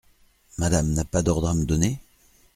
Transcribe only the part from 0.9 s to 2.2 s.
n’a pas d’ordres à me donner?